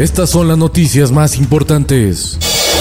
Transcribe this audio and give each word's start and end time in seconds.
Estas 0.00 0.30
son 0.30 0.48
las 0.48 0.56
noticias 0.56 1.12
más 1.12 1.36
importantes. 1.36 2.38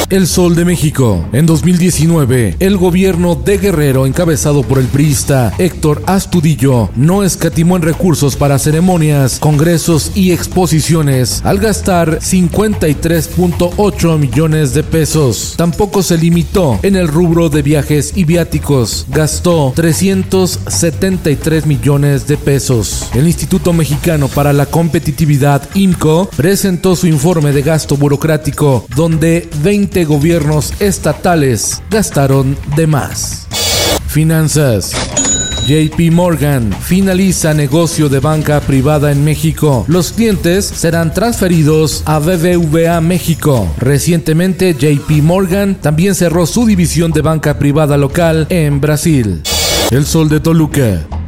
El 0.10 0.26
Sol 0.26 0.56
de 0.56 0.66
México. 0.66 1.24
En 1.34 1.46
2019, 1.46 2.56
el 2.60 2.78
gobierno 2.78 3.36
de 3.36 3.60
Guerrero, 3.60 4.08
encabezado 4.08 4.64
por 4.64 4.80
el 4.80 4.88
priista 4.88 5.54
Héctor 5.60 6.02
Astudillo, 6.08 6.90
no 6.96 7.24
escatimó 7.24 7.76
en 7.76 7.84
recursos 7.84 8.36
para 8.36 8.58
ceremonias, 8.58 9.38
congresos 9.38 10.14
y 10.16 10.32
exposiciones, 10.32 11.42
al 11.46 11.60
gastar 11.60 12.22
53.8 12.22 14.18
millones 14.18 14.74
de 14.74 14.82
pesos. 14.82 15.54
Tampoco 15.58 16.02
se 16.02 16.18
limitó 16.18 16.80
en 16.82 16.96
el 16.96 17.08
rubro 17.08 17.50
de 17.50 17.62
viajes 17.62 18.14
y 18.16 18.24
viáticos, 18.24 19.06
gastó 19.10 19.74
373 19.76 21.68
millones 21.68 22.26
de 22.26 22.36
pesos. 22.38 23.10
El 23.14 23.28
Instituto 23.28 23.74
Mexicano 23.74 24.28
para 24.28 24.54
la 24.54 24.66
Competitividad, 24.66 25.70
IMCO, 25.76 26.32
presentó 26.36 26.96
su 26.96 27.06
informe 27.06 27.52
de 27.52 27.62
gasto 27.62 27.96
burocrático, 27.96 28.88
donde 28.96 29.48
20 29.62 29.99
gobiernos 30.06 30.74
estatales 30.80 31.82
gastaron 31.90 32.58
de 32.76 32.88
más. 32.88 33.48
Finanzas. 34.08 34.94
JP 35.68 36.12
Morgan 36.12 36.74
finaliza 36.74 37.54
negocio 37.54 38.10
de 38.10 38.20
banca 38.20 38.60
privada 38.60 39.12
en 39.12 39.24
México. 39.24 39.86
Los 39.88 40.12
clientes 40.12 40.66
serán 40.66 41.14
transferidos 41.14 42.02
a 42.06 42.18
BBVA 42.18 43.02
México. 43.02 43.72
Recientemente 43.78 44.74
JP 44.74 45.22
Morgan 45.22 45.76
también 45.76 46.16
cerró 46.16 46.48
su 46.48 46.66
división 46.66 47.12
de 47.12 47.22
banca 47.22 47.60
privada 47.60 47.98
local 47.98 48.48
en 48.50 48.82
Brasil. 48.82 49.44
El 49.92 50.06
Sol 50.06 50.28
de 50.28 50.40
Toluca. 50.40 51.19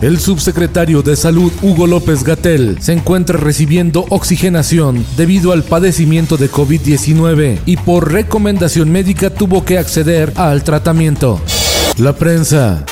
El 0.00 0.18
subsecretario 0.18 1.02
de 1.02 1.16
Salud 1.16 1.52
Hugo 1.62 1.86
López 1.86 2.24
Gatel 2.24 2.78
se 2.80 2.92
encuentra 2.92 3.38
recibiendo 3.38 4.04
oxigenación 4.10 5.04
debido 5.16 5.52
al 5.52 5.62
padecimiento 5.62 6.36
de 6.36 6.50
COVID-19 6.50 7.60
y 7.64 7.76
por 7.76 8.12
recomendación 8.12 8.90
médica 8.90 9.30
tuvo 9.30 9.64
que 9.64 9.78
acceder 9.78 10.32
al 10.36 10.62
tratamiento. 10.62 11.40
La 11.96 12.12
prensa. 12.14 12.84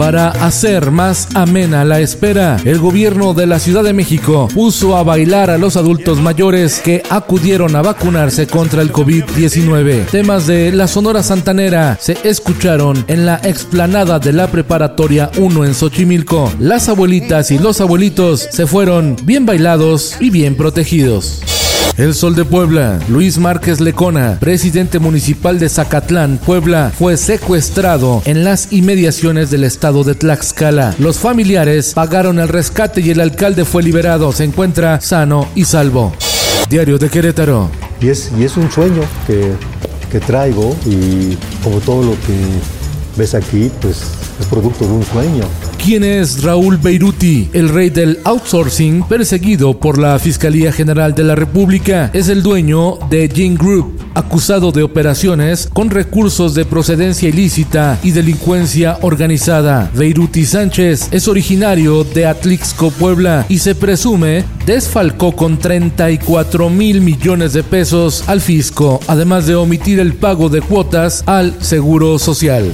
Para 0.00 0.28
hacer 0.28 0.90
más 0.90 1.28
amena 1.34 1.84
la 1.84 2.00
espera, 2.00 2.56
el 2.64 2.78
gobierno 2.78 3.34
de 3.34 3.46
la 3.46 3.58
Ciudad 3.58 3.84
de 3.84 3.92
México 3.92 4.48
puso 4.54 4.96
a 4.96 5.02
bailar 5.02 5.50
a 5.50 5.58
los 5.58 5.76
adultos 5.76 6.22
mayores 6.22 6.80
que 6.80 7.02
acudieron 7.10 7.76
a 7.76 7.82
vacunarse 7.82 8.46
contra 8.46 8.80
el 8.80 8.94
COVID-19. 8.94 10.06
Temas 10.06 10.46
de 10.46 10.72
la 10.72 10.88
Sonora 10.88 11.22
Santanera 11.22 11.98
se 12.00 12.16
escucharon 12.24 13.04
en 13.08 13.26
la 13.26 13.42
explanada 13.44 14.18
de 14.18 14.32
la 14.32 14.46
Preparatoria 14.46 15.30
1 15.36 15.66
en 15.66 15.74
Xochimilco. 15.74 16.50
Las 16.58 16.88
abuelitas 16.88 17.50
y 17.50 17.58
los 17.58 17.82
abuelitos 17.82 18.48
se 18.50 18.66
fueron 18.66 19.16
bien 19.24 19.44
bailados 19.44 20.16
y 20.18 20.30
bien 20.30 20.56
protegidos. 20.56 21.42
El 21.96 22.14
Sol 22.14 22.34
de 22.34 22.46
Puebla, 22.46 22.98
Luis 23.08 23.36
Márquez 23.36 23.80
Lecona, 23.80 24.38
presidente 24.40 24.98
municipal 24.98 25.58
de 25.58 25.68
Zacatlán, 25.68 26.38
Puebla, 26.38 26.90
fue 26.96 27.18
secuestrado 27.18 28.22
en 28.24 28.42
las 28.42 28.72
inmediaciones 28.72 29.50
del 29.50 29.64
estado 29.64 30.02
de 30.02 30.14
Tlaxcala. 30.14 30.94
Los 30.98 31.18
familiares 31.18 31.92
pagaron 31.92 32.38
el 32.38 32.48
rescate 32.48 33.02
y 33.02 33.10
el 33.10 33.20
alcalde 33.20 33.66
fue 33.66 33.82
liberado. 33.82 34.32
Se 34.32 34.44
encuentra 34.44 35.00
sano 35.00 35.48
y 35.54 35.64
salvo. 35.66 36.14
Diario 36.70 36.96
de 36.96 37.10
Querétaro. 37.10 37.70
Y 38.00 38.08
es, 38.08 38.32
y 38.38 38.44
es 38.44 38.56
un 38.56 38.70
sueño 38.70 39.02
que, 39.26 39.52
que 40.10 40.20
traigo 40.20 40.74
y 40.86 41.36
como 41.62 41.80
todo 41.80 42.02
lo 42.02 42.12
que 42.12 42.36
ves 43.16 43.34
aquí, 43.34 43.70
pues 43.82 44.19
es 44.40 44.46
producto 44.46 44.86
de 44.86 44.92
un 44.92 45.04
sueño. 45.04 45.44
¿Quién 45.82 46.04
es 46.04 46.42
Raúl 46.42 46.76
Beiruti, 46.76 47.48
el 47.52 47.68
rey 47.68 47.90
del 47.90 48.18
outsourcing, 48.24 49.02
perseguido 49.04 49.78
por 49.78 49.98
la 49.98 50.18
Fiscalía 50.18 50.72
General 50.72 51.14
de 51.14 51.24
la 51.24 51.34
República? 51.34 52.10
Es 52.12 52.28
el 52.28 52.42
dueño 52.42 52.98
de 53.08 53.28
Gene 53.28 53.56
Group, 53.56 53.98
acusado 54.14 54.72
de 54.72 54.82
operaciones 54.82 55.68
con 55.72 55.90
recursos 55.90 56.54
de 56.54 56.64
procedencia 56.64 57.28
ilícita 57.28 57.98
y 58.02 58.10
delincuencia 58.10 58.98
organizada. 59.02 59.90
Beiruti 59.94 60.44
Sánchez 60.44 61.08
es 61.12 61.28
originario 61.28 62.04
de 62.04 62.26
Atlixco, 62.26 62.90
Puebla, 62.90 63.46
y 63.48 63.58
se 63.58 63.74
presume 63.74 64.44
desfalcó 64.66 65.34
con 65.34 65.58
34 65.58 66.68
mil 66.70 67.00
millones 67.00 67.52
de 67.52 67.62
pesos 67.62 68.24
al 68.28 68.40
fisco, 68.40 69.00
además 69.06 69.46
de 69.46 69.54
omitir 69.54 69.98
el 69.98 70.14
pago 70.14 70.48
de 70.48 70.60
cuotas 70.60 71.24
al 71.26 71.62
Seguro 71.62 72.18
Social. 72.18 72.70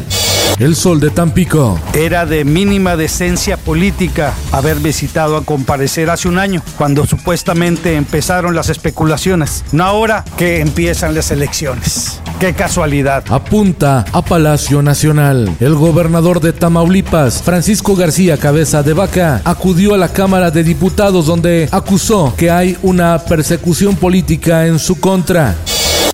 El 0.58 0.74
Sol 0.74 1.00
de 1.00 1.10
Tampico. 1.10 1.78
Era 1.92 2.24
de 2.24 2.44
mínima 2.46 2.96
decencia 2.96 3.58
política 3.58 4.32
haber 4.52 4.78
visitado 4.78 5.36
a 5.36 5.44
comparecer 5.44 6.08
hace 6.08 6.28
un 6.28 6.38
año, 6.38 6.62
cuando 6.78 7.04
supuestamente 7.04 7.96
empezaron 7.96 8.54
las 8.54 8.70
especulaciones. 8.70 9.64
No 9.72 9.84
ahora 9.84 10.24
que 10.38 10.60
empiezan 10.60 11.14
las 11.14 11.30
elecciones. 11.30 12.22
Qué 12.40 12.54
casualidad. 12.54 13.24
Apunta 13.28 14.06
a 14.12 14.22
Palacio 14.22 14.80
Nacional. 14.80 15.54
El 15.60 15.74
gobernador 15.74 16.40
de 16.40 16.54
Tamaulipas, 16.54 17.42
Francisco 17.42 17.94
García 17.94 18.38
Cabeza 18.38 18.82
de 18.82 18.94
Vaca, 18.94 19.42
acudió 19.44 19.94
a 19.94 19.98
la 19.98 20.08
Cámara 20.08 20.50
de 20.50 20.64
Diputados 20.64 21.26
donde 21.26 21.68
acusó 21.70 22.34
que 22.36 22.50
hay 22.50 22.78
una 22.82 23.18
persecución 23.18 23.96
política 23.96 24.66
en 24.66 24.78
su 24.78 25.00
contra. 25.00 25.54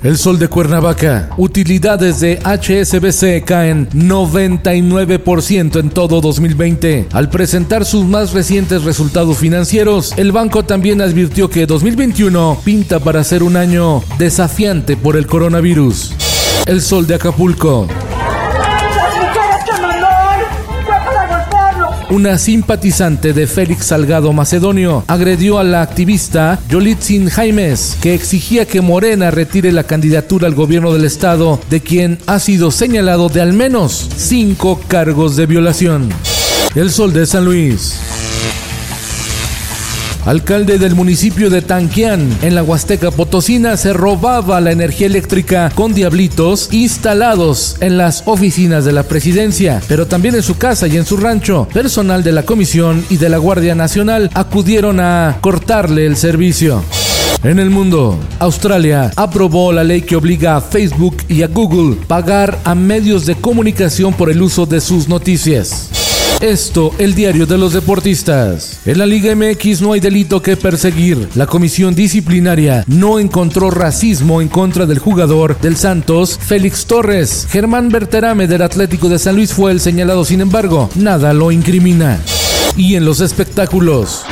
El 0.03 0.19
Sol 0.19 0.39
de 0.41 0.49
Cuernavaca. 0.49 1.31
Utilidades 1.37 2.19
de 2.19 2.39
HSBC 2.39 3.45
caen 3.45 3.89
99% 3.91 5.79
en 5.79 5.91
todo 5.91 6.21
2020. 6.21 7.07
Al 7.13 7.31
presentar 7.31 7.85
sus 7.85 8.05
más 8.05 8.33
recientes 8.33 8.83
resultados 8.83 9.39
financieros, 9.39 10.13
el 10.17 10.33
banco 10.33 10.65
también 10.65 11.01
advirtió 11.01 11.49
que 11.49 11.67
2021 11.67 12.59
pinta 12.65 12.99
para 12.99 13.23
ser 13.23 13.45
un 13.45 13.57
año 13.57 14.03
desafiante 14.19 14.97
por 14.97 15.17
el 15.17 15.29
coronavirus. 15.29 16.13
El 16.67 16.83
Sol 16.83 17.07
de 17.07 17.15
Acapulco. 17.15 17.87
Una 22.13 22.37
simpatizante 22.37 23.33
de 23.33 23.47
Félix 23.47 23.87
Salgado 23.87 24.35
Macedonio 24.35 25.03
agredió 25.07 25.59
a 25.59 25.65
la 25.65 25.81
activista 25.81 26.61
Yolitzin 26.69 27.31
Jaimes, 27.31 27.97
que 28.03 28.13
exigía 28.13 28.67
que 28.67 28.83
Morena 28.83 29.31
retire 29.31 29.73
la 29.73 29.85
candidatura 29.85 30.47
al 30.47 30.55
gobierno 30.55 30.93
del 30.93 31.07
estado, 31.07 31.59
de 31.71 31.81
quien 31.81 32.19
ha 32.27 32.39
sido 32.39 32.71
señalado 32.71 33.31
de 33.31 33.41
al 33.41 33.55
menos 33.55 34.11
cinco 34.15 34.79
cargos 34.89 35.37
de 35.37 35.47
violación. 35.47 36.11
El 36.75 36.91
Sol 36.91 37.15
de 37.15 37.25
San 37.25 37.47
Luis. 37.47 38.12
Alcalde 40.25 40.79
del 40.79 40.95
municipio 40.95 41.51
de 41.51 41.63
Tanquián, 41.63 42.39
en 42.43 42.55
la 42.55 42.63
Huasteca 42.63 43.11
Potosina, 43.11 43.77
se 43.77 43.93
robaba 43.93 44.61
la 44.61 44.71
energía 44.71 45.09
eléctrica 45.09 45.71
con 45.75 45.95
diablitos 45.95 46.69
instalados 46.73 47.77
en 47.81 47.99
las 47.99 48.23
oficinas 48.27 48.85
de 48.85 48.93
la 48.93 49.03
presidencia, 49.03 49.81
pero 49.89 50.07
también 50.07 50.37
en 50.37 50.43
su 50.43 50.57
casa 50.57 50.87
y 50.87 50.97
en 50.97 51.05
su 51.05 51.17
rancho. 51.17 51.67
Personal 51.73 52.23
de 52.23 52.31
la 52.31 52.45
comisión 52.45 53.05
y 53.11 53.17
de 53.17 53.29
la 53.29 53.39
Guardia 53.39 53.75
Nacional 53.75 54.31
acudieron 54.35 55.01
a 55.01 55.39
cortarle 55.41 56.07
el 56.07 56.17
servicio. 56.17 56.85
En 57.43 57.59
el 57.59 57.71
mundo, 57.71 58.17
Australia 58.39 59.11
aprobó 59.17 59.73
la 59.73 59.83
ley 59.83 60.03
que 60.03 60.15
obliga 60.15 60.55
a 60.57 60.61
Facebook 60.61 61.17
y 61.29 61.43
a 61.43 61.49
Google 61.49 61.97
pagar 62.07 62.61
a 62.63 62.77
medios 62.77 63.27
de 63.27 63.35
comunicación 63.35 64.15
por 64.15 64.31
el 64.31 64.41
uso 64.41 64.67
de 64.67 64.81
sus 64.81 65.09
noticias. 65.09 66.02
Esto, 66.43 66.93
el 66.99 67.15
diario 67.15 67.47
de 67.47 67.57
los 67.57 67.73
deportistas. 67.73 68.81
En 68.85 68.99
la 68.99 69.07
Liga 69.07 69.33
MX 69.33 69.81
no 69.81 69.93
hay 69.93 70.01
delito 70.01 70.43
que 70.43 70.57
perseguir. 70.57 71.29
La 71.37 71.47
comisión 71.47 71.95
disciplinaria 71.95 72.83
no 72.89 73.21
encontró 73.21 73.71
racismo 73.71 74.43
en 74.43 74.49
contra 74.49 74.85
del 74.85 74.99
jugador 74.99 75.57
del 75.61 75.77
Santos, 75.77 76.41
Félix 76.43 76.87
Torres. 76.87 77.47
Germán 77.49 77.91
Berterame 77.91 78.49
del 78.49 78.63
Atlético 78.63 79.09
de 79.09 79.21
San 79.21 79.37
Luis 79.37 79.53
fue 79.53 79.71
el 79.71 79.79
señalado, 79.79 80.25
sin 80.25 80.41
embargo, 80.41 80.91
nada 80.97 81.33
lo 81.33 81.53
incrimina. 81.53 82.19
Y 82.77 82.97
en 82.97 83.05
los 83.05 83.21
espectáculos. 83.21 84.25